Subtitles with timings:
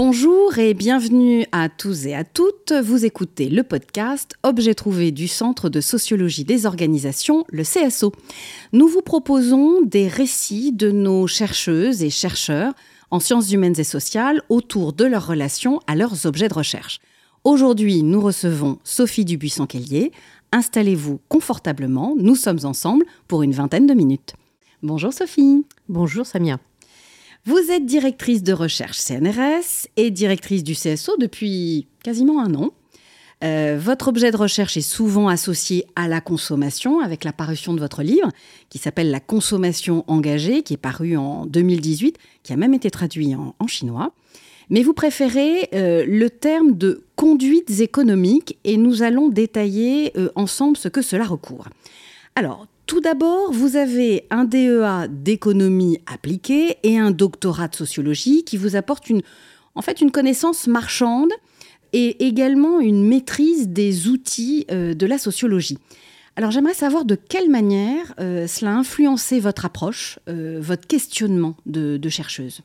[0.00, 2.70] Bonjour et bienvenue à tous et à toutes.
[2.70, 8.12] Vous écoutez le podcast Objet trouvé du Centre de sociologie des organisations, le CSO.
[8.72, 12.74] Nous vous proposons des récits de nos chercheuses et chercheurs
[13.10, 17.00] en sciences humaines et sociales autour de leurs relations à leurs objets de recherche.
[17.42, 20.12] Aujourd'hui, nous recevons Sophie Dubuisson-Kellier.
[20.52, 24.34] Installez-vous confortablement, nous sommes ensemble pour une vingtaine de minutes.
[24.80, 25.66] Bonjour Sophie.
[25.88, 26.60] Bonjour Samia.
[27.48, 32.74] Vous êtes directrice de recherche CNRS et directrice du CSO depuis quasiment un an.
[33.42, 37.80] Euh, votre objet de recherche est souvent associé à la consommation avec la parution de
[37.80, 38.28] votre livre
[38.68, 43.34] qui s'appelle La consommation engagée, qui est paru en 2018, qui a même été traduit
[43.34, 44.12] en, chinois.
[44.68, 50.76] Mais vous préférez euh, le terme de conduites économiques et nous allons détailler euh, ensemble
[50.76, 51.70] ce que cela recouvre.
[52.36, 58.56] Alors, tout d'abord, vous avez un DEA d'économie appliquée et un doctorat de sociologie qui
[58.56, 59.20] vous apportent une,
[59.74, 61.30] en fait une connaissance marchande
[61.92, 65.76] et également une maîtrise des outils euh, de la sociologie.
[66.34, 71.56] Alors j'aimerais savoir de quelle manière euh, cela a influencé votre approche, euh, votre questionnement
[71.66, 72.62] de, chercheuse.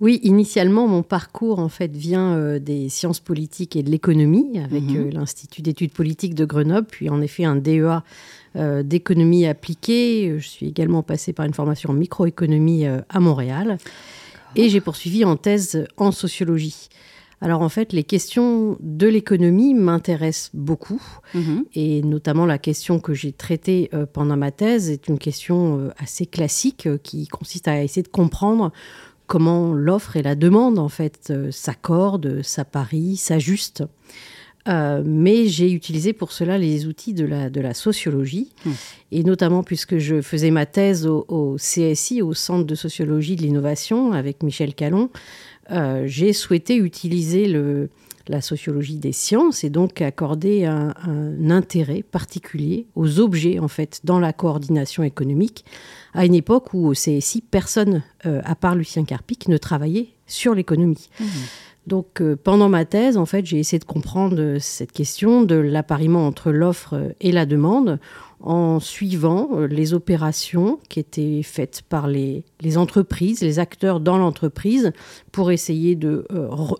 [0.00, 5.10] Oui, initialement, mon parcours en fait vient des sciences politiques et de l'économie avec mhm.
[5.10, 8.02] l'Institut d'études politiques de Grenoble, puis en effet un DEA
[8.56, 10.34] euh, d'économie appliquée.
[10.38, 13.76] Je suis également passée par une formation en microéconomie euh, à Montréal.
[14.54, 16.88] Et j'ai poursuivi en thèse en sociologie.
[17.42, 21.02] Alors en fait, les questions de l'économie m'intéressent beaucoup,
[21.34, 21.64] mhm.
[21.74, 26.24] et notamment la question que j'ai traitée euh, pendant ma thèse est une question assez
[26.24, 28.72] classique qui consiste à essayer de comprendre
[29.26, 33.84] comment l'offre et la demande en fait s'accordent, s'apparient, s'ajustent.
[34.68, 38.72] Euh, mais j'ai utilisé pour cela les outils de la, de la sociologie, hmm.
[39.12, 44.12] et notamment puisque je faisais ma thèse au, CSI, au Centre de sociologie de l'innovation,
[44.12, 45.10] avec Michel Callon,
[45.70, 47.90] euh, j'ai souhaité utiliser le,
[48.28, 50.94] la sociologie des sciences et donc accorder un,
[51.50, 55.64] intérêt particulier aux objets, en fait, dans la coordination économique,
[56.12, 60.54] à une époque où au CSI, personne, euh, à part Lucien Carpic, ne travaillait sur
[60.54, 61.08] l'économie.
[61.20, 61.24] Hmm.
[61.86, 65.54] Donc euh, pendant ma thèse, en fait, j'ai essayé de comprendre euh, cette question de
[65.54, 68.00] l'appariement entre l'offre euh, et la demande
[68.40, 72.44] en suivant les opérations qui étaient faites par les,
[72.76, 74.92] entreprises, les acteurs dans l'entreprise,
[75.32, 76.26] pour essayer de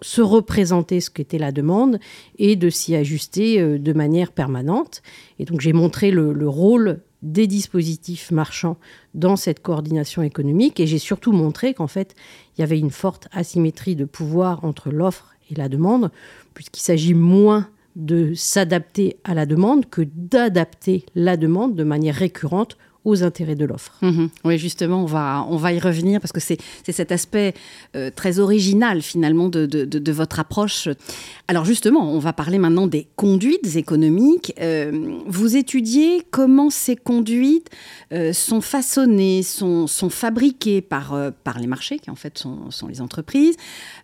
[0.03, 1.99] se représenter ce qu'était la demande
[2.39, 5.00] et de s'y ajuster de manière permanente.
[5.39, 8.77] Et donc j'ai montré le rôle des dispositifs marchands
[9.15, 10.81] dans cette coordination économique.
[10.81, 12.15] Et j'ai surtout montré qu'en fait,
[12.56, 16.11] il y avait une forte asymétrie de pouvoir entre l'offre et la demande,
[16.55, 22.77] puisqu'il s'agit moins de s'adapter à la demande que d'adapter la demande de manière récurrente
[23.06, 23.93] aux intérêts de l'offre.
[24.03, 24.28] Mhm.
[24.44, 26.59] Oui, justement, on va, on va y revenir parce que c'est
[26.91, 27.55] cet aspect
[27.94, 30.89] euh, très original finalement de, de, votre approche.
[31.47, 34.53] Alors justement, on va parler maintenant des conduites économiques.
[34.61, 37.71] Euh, vous étudiez comment ces conduites
[38.12, 42.89] euh, sont façonnées, sont, sont fabriquées par, par les marchés, qui en fait sont, sont
[42.89, 43.56] les entreprises.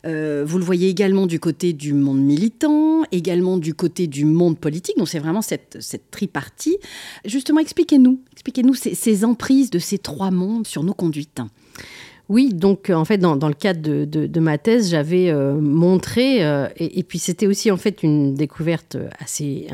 [0.04, 4.96] vous le voyez également du côté du monde militant, également du côté du monde politique.
[4.96, 6.76] Donc c'est vraiment cette, cette tripartie.
[7.24, 11.41] Justement, expliquez-nous, expliquez-nous ces, ces emprises de ces trois mondes sur nos conduites.
[12.28, 17.03] Oui, donc en fait, dans, le cadre de, ma thèse, j'avais euh, montré, euh, et,
[17.03, 19.66] puis c'était aussi en fait une découverte assez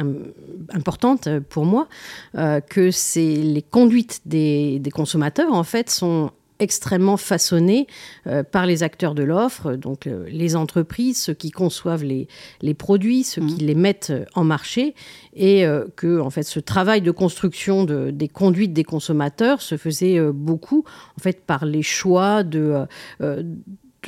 [0.72, 1.88] importante pour moi,
[2.36, 7.86] euh, que les conduites des, consommateurs en fait sont extrêmement façonné
[8.26, 12.28] euh, par les acteurs de l'offre, donc euh, les entreprises, ceux qui conçoivent les,
[12.62, 13.66] les produits, ceux qui mmh.
[13.66, 14.94] les mettent en marché,
[15.34, 19.76] et euh, que en fait ce travail de construction de, des conduites des consommateurs se
[19.76, 20.84] faisait beaucoup
[21.16, 22.86] en fait par les choix de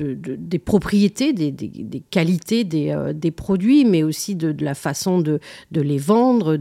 [0.03, 5.41] des propriétés, des, qualités euh, des, produits, mais aussi de, la façon de,
[5.72, 6.59] les vendre,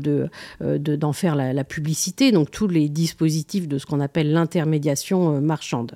[0.62, 5.40] euh, d'en faire la, publicité, donc tous les dispositifs de ce qu'on appelle l'intermédiation euh,
[5.40, 5.96] marchande.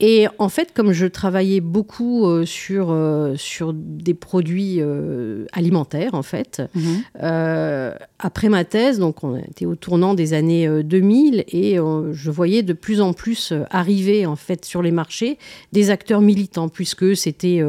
[0.00, 6.14] Et en fait, comme je travaillais beaucoup euh, sur, euh, sur des produits euh, alimentaires,
[6.14, 7.92] en fait, mhm.
[8.18, 12.72] après ma thèse, donc on était au tournant des années 2000 et je voyais de
[12.72, 15.38] plus en plus arriver en fait sur les marchés
[15.72, 17.62] des acteurs militants, puisque c'était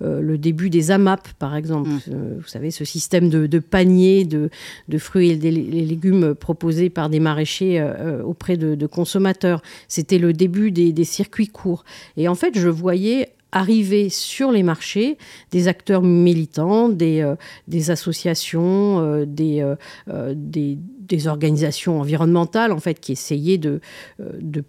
[0.00, 1.90] le début des AMAP, par exemple.
[1.90, 2.38] Mhm.
[2.38, 4.50] vous savez, ce système de, de panier de,
[4.88, 7.84] de, fruits et des légumes proposés par des maraîchers
[8.24, 9.62] auprès de, consommateurs.
[9.88, 11.71] C'était le début des, des circuits courts
[12.16, 15.18] et en fait, je voyais arriver sur les marchés
[15.50, 19.62] des acteurs militants, des, euh, associations, euh, des,
[20.08, 20.78] euh, des,
[21.26, 23.80] organisations environnementales, en fait, qui essayaient de,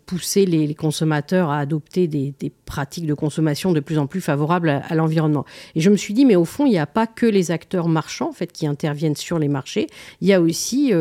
[0.06, 2.34] pousser les, consommateurs à adopter des,
[2.66, 5.46] pratiques de consommation de plus en plus favorables à, l'environnement.
[5.76, 7.88] Et je me suis dit, mais au fond, il n'y a pas que les acteurs
[7.88, 9.88] marchands, en fait, qui interviennent sur les marchés,
[10.20, 10.92] il y a aussi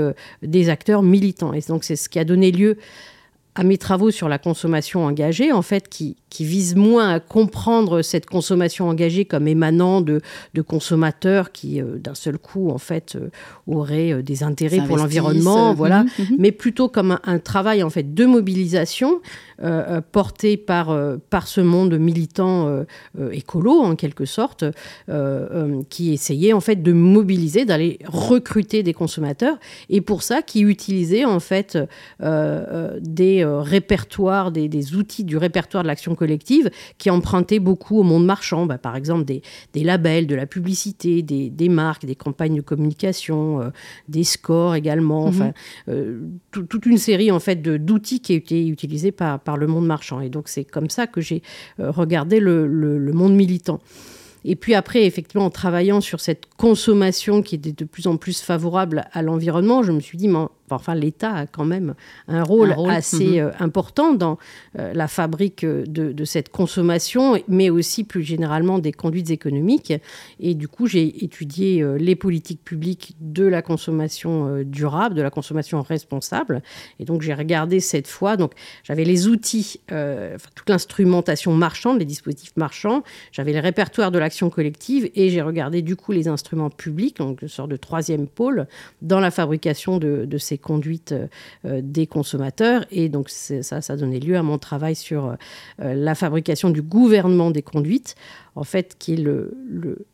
[0.42, 1.52] des acteurs militants.
[1.52, 2.78] Et donc, c'est ce qui a donné lieu
[3.54, 8.00] à mes travaux sur la consommation engagée, en fait, qui, qui visent moins à comprendre
[8.00, 10.22] cette consommation engagée comme émanant de,
[10.54, 13.28] de consommateurs qui, euh, d'un seul coup, en fait, euh,
[13.66, 16.36] auraient euh, des intérêts pour l'environnement, voilà, mhm, mhm.
[16.38, 19.20] mais plutôt comme un, travail, en fait, de mobilisation
[20.10, 20.96] porté par,
[21.30, 22.84] par ce monde militant
[23.30, 24.64] écolo, en quelque sorte,
[25.88, 29.58] qui essayait, en fait, de mobiliser, d'aller recruter des consommateurs,
[29.88, 31.78] et pour ça, qui utilisait, en fait,
[32.20, 38.24] des euh, répertoire, des, outils du répertoire de l'action collective qui empruntaient beaucoup au monde
[38.24, 39.42] marchand, bah, par exemple des,
[39.74, 43.70] labels, de la publicité, des, marques, des campagnes de communication, euh,
[44.08, 45.52] des scores également, enfin, mhm.
[45.88, 46.20] euh,
[46.50, 50.20] toute une série en fait d'outils qui étaient utilisés par, par le monde marchand.
[50.20, 51.42] Et donc c'est comme ça que j'ai
[51.78, 53.80] regardé le monde militant.
[54.44, 58.40] Et puis après, effectivement, en travaillant sur cette consommation qui était de plus en plus
[58.40, 60.28] favorable à l'environnement, je me suis dit,
[60.76, 61.94] enfin, l'État a quand même
[62.28, 63.46] un rôle, assez mhm.
[63.46, 64.38] euh, important dans
[64.78, 69.92] euh, la fabrique de, cette consommation, mais aussi plus généralement des conduites économiques.
[70.40, 75.30] Et du coup, j'ai étudié euh, les politiques publiques de la consommation durable, de la
[75.30, 76.62] consommation responsable.
[76.98, 78.52] Et donc, j'ai regardé cette fois, donc
[78.84, 83.02] j'avais les outils, toute l'instrumentation marchande, les dispositifs marchands,
[83.32, 87.42] j'avais le répertoire de l'action collective et j'ai regardé du coup les instruments publics, donc
[87.42, 88.66] une sorte de troisième pôle,
[89.00, 91.14] dans la fabrication de, de ces conduites
[91.66, 92.86] euh, des consommateurs.
[92.90, 96.80] Et donc ça, ça a donné lieu à mon travail sur euh, la fabrication du
[96.80, 98.14] gouvernement des conduites,
[98.56, 99.54] en fait, qui est le,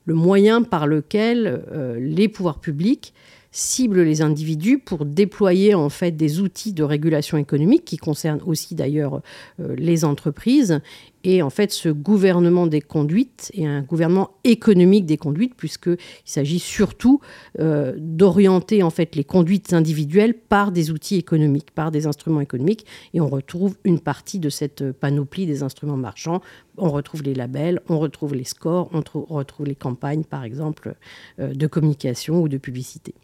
[0.06, 3.14] moyen par lequel euh, les pouvoirs publics
[3.50, 8.74] ciblent les individus pour déployer en fait des outils de régulation économique qui concernent aussi
[8.74, 9.22] d'ailleurs
[9.58, 10.80] les entreprises
[11.24, 16.60] et en fait, ce gouvernement des conduites est un gouvernement économique des conduites, puisqu'il s'agit
[16.60, 17.20] surtout
[17.58, 22.86] euh, d'orienter en fait les conduites individuelles par des outils économiques, par des instruments économiques.
[23.14, 26.40] Et on retrouve une partie de cette panoplie des instruments marchands.
[26.76, 29.02] On retrouve les labels, on retrouve les scores, on
[29.34, 30.94] retrouve les campagnes, par exemple,
[31.40, 33.14] euh, de communication ou de publicité.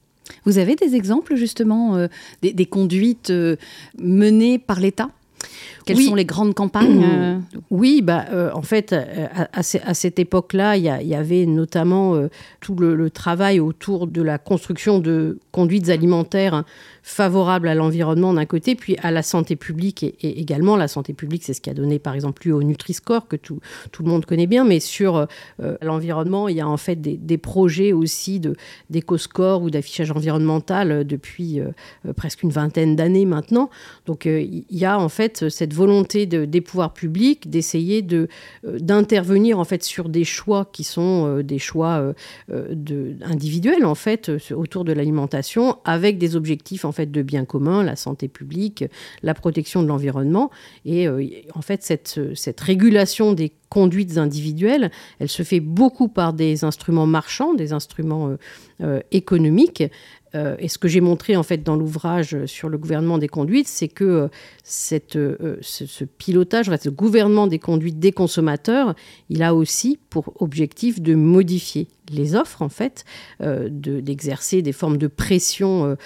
[0.45, 2.09] Vous avez des exemples justement euh,
[2.43, 3.33] des, conduites
[3.99, 5.11] menées par l'État?
[5.85, 7.39] Quelles sont les grandes campagnes euh
[7.71, 12.29] Oui, bah, euh, en fait, euh, à, cette époque-là, il y, avait notamment
[12.61, 16.65] tout le, travail autour de la construction de conduites alimentaires
[17.03, 20.77] favorable à l'environnement d'un côté, puis à la santé publique et, également.
[20.77, 23.61] La santé publique, c'est ce qui a donné par exemple lieu au Nutri-Score, que tout,
[23.93, 25.27] tout, le monde connaît bien, mais sur
[25.83, 28.41] l'environnement, il y a en fait des, projets aussi
[28.91, 31.61] d'éco-score ou d'affichage environnemental depuis
[32.17, 33.71] presque une vingtaine d'années maintenant.
[34.07, 38.29] Donc il y a en fait cette volonté de, des pouvoirs publics d'essayer de,
[38.63, 42.15] d'intervenir en fait sur des choix qui sont des choix
[42.49, 47.83] de, individuels en fait autour de l'alimentation avec des objectifs en fait de biens communs,
[47.83, 48.85] la santé publique,
[49.23, 50.51] la protection de l'environnement.
[50.85, 56.33] Et euh, en fait, cette, cette régulation des conduites individuelles, elle se fait beaucoup par
[56.33, 58.37] des instruments marchands, des instruments euh,
[58.83, 59.85] euh, économiques.
[60.35, 63.89] Et ce que j'ai montré en fait dans l'ouvrage sur le gouvernement des conduites, c'est
[63.89, 64.29] que
[64.63, 65.19] cette,
[65.61, 68.95] ce, pilotage, ce gouvernement des conduites des consommateurs,
[69.31, 73.05] il a aussi pour objectif de modifier les offres, en fait,
[73.41, 75.97] d'exercer des formes de pression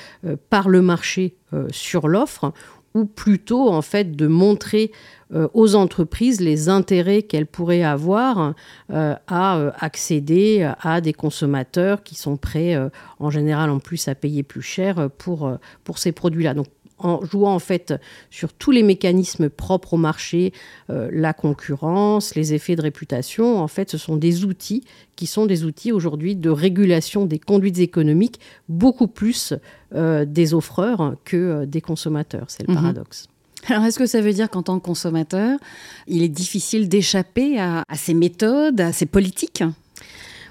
[0.51, 1.35] par le marché
[1.71, 2.53] sur l'offre
[2.99, 4.91] ou plutôt en fait de montrer
[5.33, 8.55] euh, aux entreprises les intérêts qu'elles pourraient avoir
[8.91, 12.77] euh, à euh, accéder à des consommateurs qui sont prêts
[13.19, 15.59] en général en plus à payer plus cher pour,
[15.97, 16.55] ces produits-là.
[16.99, 17.95] En jouant en fait
[18.31, 20.53] sur tous les mécanismes propres au marché,
[20.89, 23.61] la concurrence, les effets de réputation.
[23.61, 24.85] En fait, ce sont des outils
[25.17, 29.55] qui sont des outils aujourd'hui de régulation des conduites économiques beaucoup plus
[29.93, 32.47] des offreurs que des consommateurs.
[32.49, 32.81] C'est le mhm.
[32.81, 33.29] paradoxe.
[33.67, 35.59] Alors, est-ce que ça veut dire qu'en tant que consommateur,
[36.07, 39.63] il est difficile d'échapper à, ces méthodes, à ces politiques?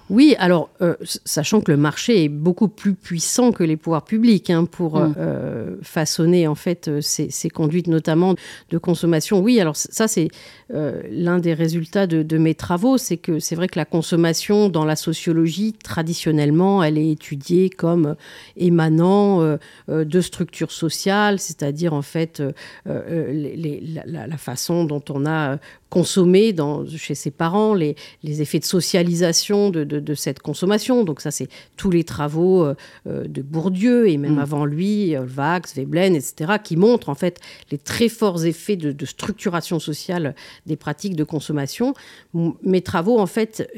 [0.09, 0.95] Oui, alors, euh,
[1.25, 5.15] sachant que le marché est beaucoup plus puissant que les pouvoirs publics hein, pour mm.
[5.17, 8.35] euh, façonner en fait euh, ces, conduites, notamment
[8.69, 9.39] de consommation.
[9.39, 10.29] Oui, alors ça, c'est
[10.69, 14.97] l'un des résultats de, mes travaux, c'est que c'est vrai que la consommation dans la
[14.97, 18.15] sociologie, traditionnellement, elle est étudiée comme
[18.57, 22.43] émanant de structures sociales, c'est-à-dire en fait
[22.85, 25.57] la, façon dont on a
[25.89, 31.03] consommer dans, chez ses parents, les, les effets de socialisation de, de, cette consommation.
[31.03, 32.75] Donc ça, c'est tous les travaux euh,
[33.07, 34.39] euh, de Bourdieu et même mm.
[34.39, 37.39] avant lui, euh, Vax, Veblen, etc., qui montrent en fait
[37.71, 41.93] les très forts effets de, de structuration sociale des pratiques de consommation.
[42.33, 43.69] Mes travaux, en fait,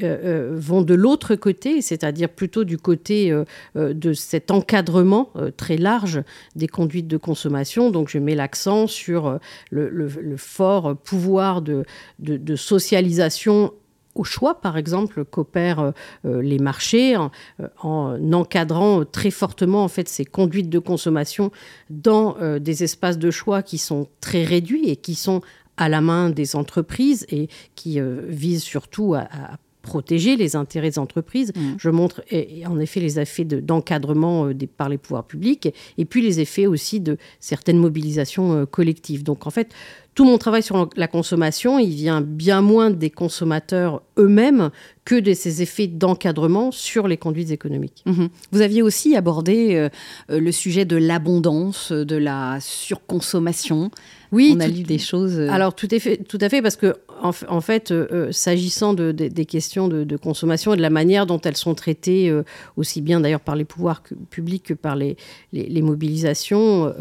[0.52, 3.34] vont de l'autre côté, c'est-à-dire plutôt du côté
[3.74, 6.22] de cet encadrement très large
[6.56, 7.90] des conduites de consommation.
[7.90, 9.38] Donc je mets l'accent sur
[9.70, 11.84] le, le fort pouvoir de
[12.18, 13.72] de, socialisation
[14.14, 15.90] au choix, par exemple, qu'opèrent euh,
[16.24, 17.30] euh, les marchés en,
[17.60, 21.50] euh, encadrant très fortement en fait ces conduites de consommation
[21.90, 25.42] dans des espaces de choix qui sont très réduits et qui sont
[25.76, 29.28] à la main des entreprises et qui visent surtout à,
[29.82, 31.52] protéger les intérêts des entreprises.
[31.54, 31.60] Mmh.
[31.78, 32.22] Je montre
[32.66, 37.16] en effet les effets d'encadrement par les pouvoirs publics et puis les effets aussi de
[37.40, 39.22] certaines mobilisations collectives.
[39.22, 39.72] Donc en fait,
[40.14, 44.70] tout mon travail sur la consommation, il vient bien moins des consommateurs eux-mêmes
[45.04, 48.02] que de ces effets d'encadrement sur les conduites économiques.
[48.06, 48.28] Mhm.
[48.52, 49.88] Vous aviez aussi abordé euh,
[50.30, 53.90] euh, le sujet de l'abondance, de la surconsommation.
[54.32, 55.38] Oui, on a lu des choses.
[55.38, 57.92] Euh, Alors tout à fait, tout à fait, parce que en, fait,
[58.30, 62.32] s'agissant de, des questions de, consommation et de la manière dont elles sont traitées,
[62.76, 65.16] aussi bien d'ailleurs par les pouvoirs publics que par les,
[65.52, 66.92] mobilisations,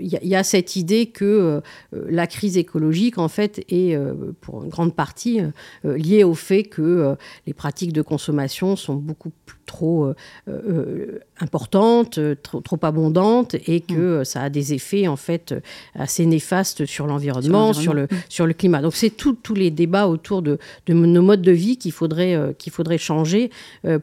[0.00, 1.60] il y, y, a cette idée que
[1.92, 3.96] la crise écologique, en fait, est
[4.40, 5.40] pour une grande partie
[5.84, 7.16] liée au fait que
[7.46, 9.32] les pratiques de consommation sont beaucoup
[9.66, 10.14] trop euh,
[10.48, 14.24] euh, importantes, trop, trop, abondantes, et que mm.
[14.24, 15.54] ça a des effets en fait
[15.94, 18.82] assez néfastes sur l'environnement, sur, le, sur le climat.
[18.82, 22.52] Donc c'est tous les débats autour de, de, nos modes de vie qu'il faudrait, euh,
[22.52, 23.50] qu'il faudrait changer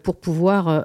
[0.04, 0.84] pour pouvoir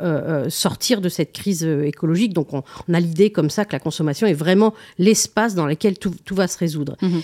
[0.50, 2.32] sortir de cette crise écologique.
[2.32, 2.62] Donc on,
[2.92, 6.48] a l'idée comme ça que la consommation est vraiment l'espace dans lequel tout, tout va
[6.48, 6.96] se résoudre.
[7.02, 7.22] Mm-hmm.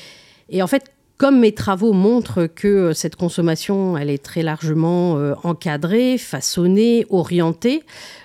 [0.51, 0.91] Et en fait,
[1.21, 7.05] comme mes travaux montrent que euh, cette consommation, elle est très largement euh, encadrée, façonnée,
[7.11, 7.83] orientée,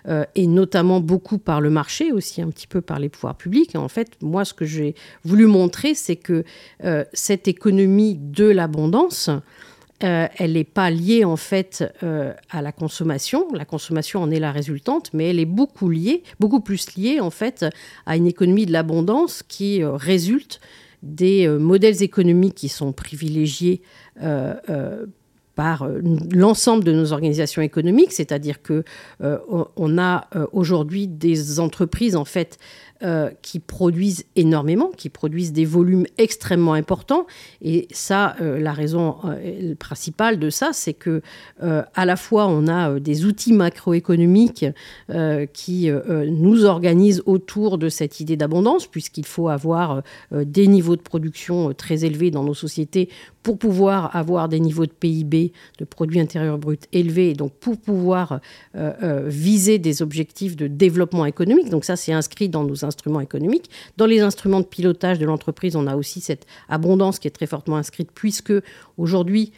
[0.07, 3.75] euh, et notamment beaucoup par le marché, aussi un petit peu par les pouvoirs publics.
[3.75, 6.45] En fait, moi, ce que j'ai voulu montrer, c'est que
[7.11, 9.29] cette économie de l'abondance,
[9.99, 11.83] elle n'est pas liée en fait
[12.49, 13.47] à la consommation.
[13.53, 17.31] La consommation en est la résultante, mais elle est beaucoup liée, beaucoup plus liée en
[17.31, 17.65] fait
[18.05, 20.61] à une économie de l'abondance qui résulte
[21.05, 23.81] des euh, modèles économiques qui sont privilégiés
[24.21, 25.05] euh, euh,
[25.53, 25.87] par
[26.33, 28.83] l'ensemble de nos organisations économiques, c'est-à-dire que
[29.21, 32.57] on a aujourd'hui des entreprises en fait
[33.03, 37.27] euh, qui produisent énormément, qui produisent des volumes extrêmement importants.
[37.61, 41.21] Et ça, euh, la raison euh, principale de ça, c'est que
[41.59, 44.65] à la fois on a des outils macroéconomiques
[45.51, 45.89] qui
[46.27, 52.05] nous organisent autour de cette idée d'abondance, puisqu'il faut avoir des niveaux de production très
[52.05, 53.09] élevés dans nos sociétés
[53.43, 57.77] pour pouvoir avoir des niveaux de PIB, de produits intérieurs bruts élevés, et donc pour
[57.77, 58.39] pouvoir
[59.25, 61.69] viser des objectifs de développement économique.
[61.69, 63.69] Donc ça, c'est inscrit dans nos instruments économiques.
[63.97, 67.47] Dans les instruments de pilotage de l'entreprise, on a aussi cette abondance qui est très
[67.47, 68.53] fortement inscrite, puisque
[68.97, 69.51] aujourd'hui,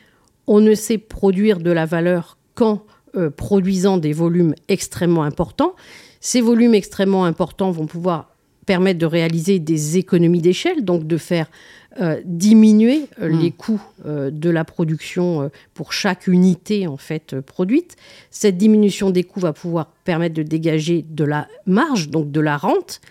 [0.48, 2.84] on ne sait produire de la valeur qu'en
[3.16, 5.76] euh, produisant des volumes extrêmement importants.
[6.20, 8.34] Ces volumes extrêmement importants vont pouvoir
[8.66, 11.50] permettre de réaliser des économies d'échelle, donc de faire
[12.00, 13.40] euh, diminuer euh, hmm.
[13.40, 17.96] les coûts de la production pour chaque unité en fait produite.
[18.32, 22.58] Cette diminution des coûts va pouvoir permettre de dégager de la marge, donc de la
[22.58, 23.02] rente,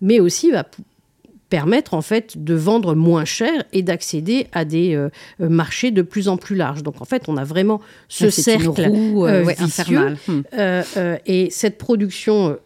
[0.00, 0.64] mais aussi va
[1.50, 5.10] permettre en fait de vendre moins cher et d'accéder à des euh,
[5.40, 6.82] euh, marchés de plus en plus larges.
[6.82, 11.16] Donc en fait, on a vraiment ce cercle roue, euh, hmm.
[11.26, 12.56] et cette production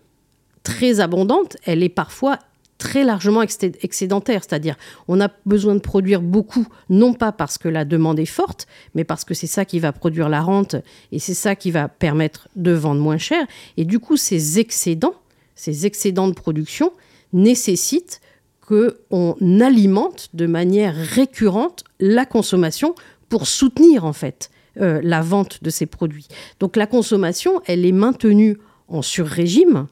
[0.63, 2.39] très abondante, elle est parfois
[2.85, 4.77] très largement excédentaire, c'est-à-dire
[5.09, 9.05] on a besoin de produire beaucoup, non pas parce que la demande est forte, mais
[9.05, 10.77] parce que c'est ça qui va produire la rente
[11.11, 13.47] et c'est ça qui va permettre de vendre moins cher.
[13.79, 15.15] Et du coup, ces excédents,
[15.55, 16.93] ces excédents de production,
[17.33, 18.21] nécessite
[18.61, 22.95] qu'on alimente de manière récurrente la consommation
[23.31, 26.29] pour soutenir en fait euh, la vente de ces produits.
[26.61, 29.87] Donc la consommation, elle est maintenue en surrégime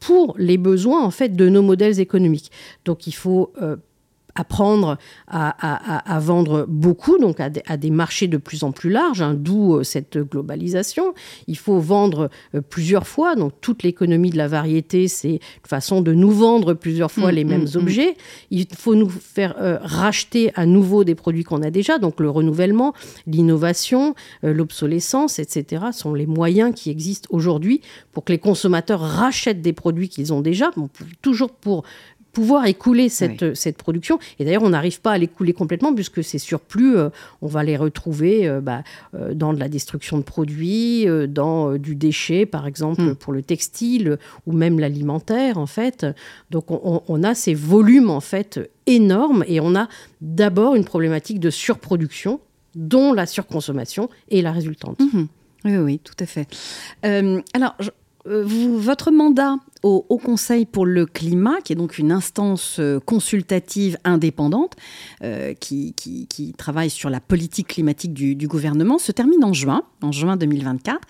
[0.00, 2.50] pour les besoins en fait de nos modèles économiques.
[2.84, 3.52] Donc il faut
[4.34, 4.98] apprendre
[5.28, 9.82] à, vendre beaucoup, donc à, des marchés de plus en plus larges, hein, d'où euh,
[9.82, 11.14] cette globalisation.
[11.46, 16.00] Il faut vendre euh, plusieurs fois, donc toute l'économie de la variété, c'est une façon
[16.00, 17.80] de nous vendre plusieurs fois mm, les mêmes mm, mm.
[17.80, 18.16] objets.
[18.50, 22.30] Il faut nous faire euh, racheter à nouveau des produits qu'on a déjà, donc le
[22.30, 22.92] renouvellement,
[23.26, 25.86] l'innovation, l'obsolescence, etc.
[25.92, 27.80] sont les moyens qui existent aujourd'hui
[28.12, 30.70] pour que les consommateurs rachètent des produits qu'ils ont déjà,
[31.22, 31.84] toujours pour
[32.34, 34.18] pouvoir écouler cette, cette production.
[34.38, 37.08] Et d'ailleurs, on n'arrive pas à l'écouler complètement puisque ces surplus, euh,
[37.40, 38.82] on va les retrouver euh, bah,
[39.14, 43.14] euh, dans de la destruction de produits, dans du déchet, par exemple, hmm.
[43.14, 46.06] pour le textile ou même l'alimentaire, en fait.
[46.50, 49.88] Donc, on, a ces volumes, en fait, énormes et on a
[50.20, 52.40] d'abord une problématique de surproduction
[52.74, 54.98] dont la surconsommation est la résultante.
[55.00, 55.28] Mhm.
[55.64, 56.46] Oui, oui, tout à fait.
[57.02, 57.74] alors,
[58.24, 64.72] votre mandat au Conseil pour le climat, qui est donc une instance euh, consultative indépendante
[65.22, 65.94] euh, qui,
[66.56, 71.00] travaille sur la politique climatique du, gouvernement, se termine en juin, en juin 2024.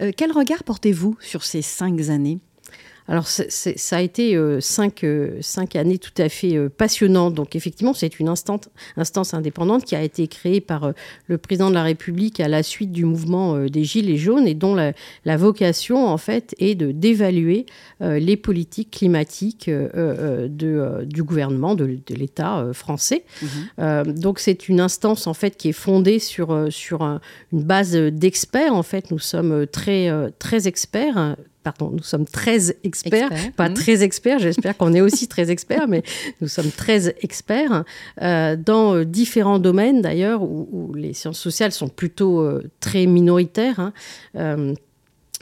[0.00, 2.40] Euh, quel regard portez-vous sur ces cinq années?
[3.08, 4.58] Alors, ça a été euh,
[5.04, 7.34] euh, cinq, années tout à fait euh, passionnantes.
[7.34, 8.62] Donc, effectivement, c'est une instance,
[8.96, 10.92] instance indépendante qui a été créée par
[11.28, 14.74] le président de la République à la suite du mouvement des Gilets jaunes et dont
[14.74, 17.66] la, vocation, en fait, est de d'évaluer
[18.00, 23.24] les politiques climatiques de, du gouvernement, de, l'État français.
[23.42, 24.12] Mhm.
[24.14, 28.74] donc, c'est une instance, en fait, qui est fondée sur, sur une base d'experts.
[28.74, 33.74] En fait, nous sommes très, très experts pardon, nous sommes 13 experts, pas mmh.
[33.74, 36.04] très experts, j'espère qu'on est aussi très experts, mais
[36.40, 37.82] nous sommes 13 experts
[38.22, 43.80] euh, dans euh, différents domaines d'ailleurs où, les sciences sociales sont plutôt euh, très minoritaires.
[43.80, 44.74] Hein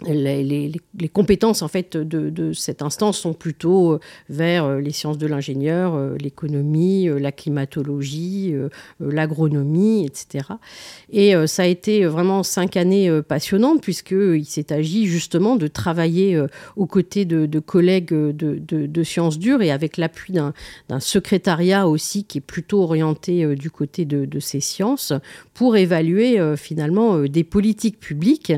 [0.06, 0.72] les,
[1.12, 5.94] compétences en fait de, cette instance sont plutôt euh, vers euh, les sciences de l'ingénieur,
[5.94, 8.54] euh, l'économie, la climatologie,
[9.00, 10.46] l'agronomie, etc.
[11.10, 16.40] Et ça a été vraiment cinq années passionnantes puisqu'il s'est agi justement de travailler
[16.76, 22.40] aux côtés de, collègues de, sciences dures et avec l'appui d'un secrétariat aussi qui est
[22.40, 25.12] plutôt orienté du côté de, ces sciences
[25.52, 28.52] pour évaluer finalement des politiques publiques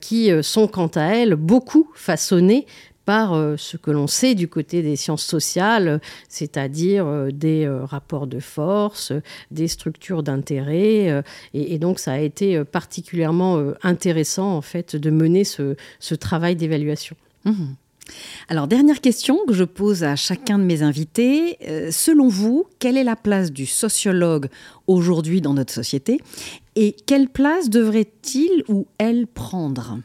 [0.00, 2.66] qui sont quant à elles beaucoup façonnées
[3.08, 5.98] par euh, ce que l'on sait du côté des sciences sociales,
[6.28, 9.14] c'est-à-dire euh, des euh, rapports de force,
[9.50, 11.24] des structures d'intérêt.
[11.54, 15.74] Et, donc, ça a été particulièrement intéressant, en fait, de mener ce,
[16.16, 17.16] travail d'évaluation.
[17.46, 17.52] Mmh.
[18.50, 21.56] Alors, dernière question que je pose à chacun de mes invités.
[21.90, 24.48] selon vous, quelle est la place du sociologue
[24.86, 26.20] aujourd'hui dans notre société
[26.76, 29.98] et quelle place devrait-il ou elle prendre?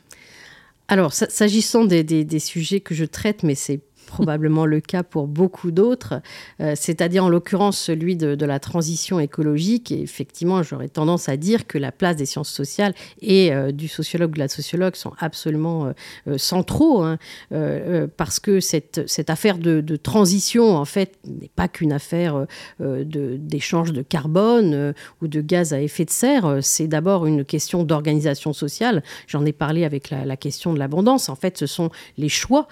[0.87, 6.21] Alors, s'agissant des, sujets que je traite, mais c'est probablement le cas pour beaucoup d'autres,
[6.61, 9.91] euh, c'est-à-dire en l'occurrence celui de, la transition écologique.
[9.91, 13.87] Et effectivement, j'aurais tendance à dire que la place des sciences sociales et euh, du
[13.87, 15.93] sociologue de la sociologue sont absolument
[16.27, 17.17] euh, centraux, hein,
[18.17, 22.45] parce que cette, affaire de, transition, en fait, n'est pas qu'une affaire
[22.79, 28.53] d'échange de, carbone ou de gaz à effet de serre, c'est d'abord une question d'organisation
[28.53, 29.03] sociale.
[29.27, 31.29] J'en ai parlé avec la question de l'abondance.
[31.29, 32.67] En fait, ce sont les choix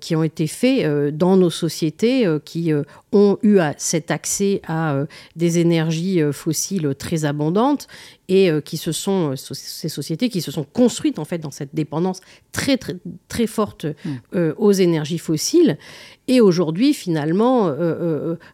[0.00, 2.82] qui ont été faits euh, dans nos sociétés euh, qui euh,
[3.12, 5.04] ont eu cet accès à
[5.36, 7.86] des énergies fossiles très abondantes
[8.28, 12.20] et qui se sont ces sociétés qui se sont construites en fait dans cette dépendance
[12.50, 12.96] très très
[13.28, 14.38] très forte mmh.
[14.56, 15.78] aux énergies fossiles
[16.26, 17.72] et aujourd'hui finalement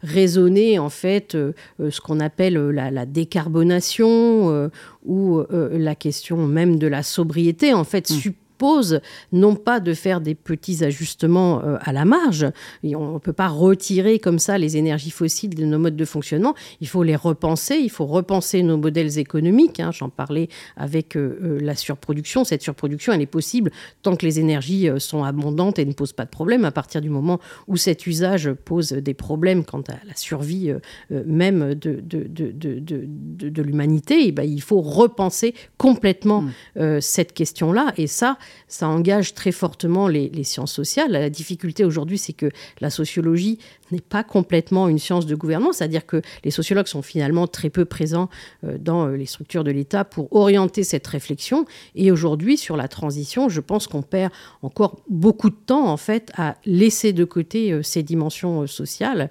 [0.02, 1.34] raisonner en fait
[1.78, 4.70] ce qu'on appelle la, décarbonation
[5.06, 9.00] ou la question même de la sobriété en fait mmh pose
[9.32, 12.46] non pas de faire des petits ajustements euh, à la marge,
[12.84, 16.54] on ne peut pas retirer comme ça les énergies fossiles de nos modes de fonctionnement,
[16.82, 19.92] il faut les repenser, il faut repenser nos modèles économiques, hein.
[19.92, 23.70] j'en parlais avec euh, euh, la surproduction, cette surproduction elle est possible
[24.02, 27.08] tant que les énergies sont abondantes et ne posent pas de problème, à partir du
[27.08, 30.70] moment où cet usage pose des problèmes quant à la survie
[31.08, 37.00] même de, de, de, de l'humanité, eh ben, il faut repenser complètement mmh.
[37.00, 38.36] cette question-là, et ça,
[38.68, 41.12] ça engage très fortement les, sciences sociales.
[41.12, 43.58] La difficulté aujourd'hui, c'est que la sociologie
[43.90, 47.84] n'est pas complètement une science de gouvernement, c'est-à-dire que les sociologues sont finalement très peu
[47.84, 48.28] présents
[48.64, 51.66] euh, dans euh, les structures de l'État pour orienter cette réflexion.
[51.94, 54.32] Et aujourd'hui, sur la transition, je pense qu'on perd
[54.62, 59.30] encore beaucoup de temps, en fait, à laisser de côté euh, ces dimensions sociales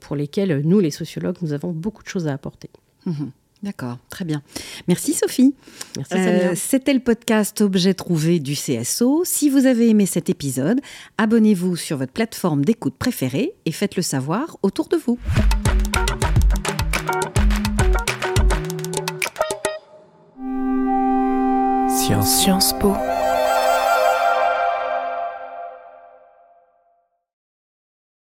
[0.00, 2.70] pour lesquelles nous, les sociologues, nous avons beaucoup de choses à apporter.
[3.06, 3.26] Mmh
[3.62, 4.42] D'accord, très bien.
[4.86, 5.54] Merci Sophie.
[5.96, 9.22] Merci euh, C'était le podcast Objet trouvé du CSO.
[9.24, 10.80] Si vous avez aimé cet épisode,
[11.18, 15.18] abonnez-vous sur votre plateforme d'écoute préférée et faites-le savoir autour de vous.
[22.24, 22.94] Sciences Po.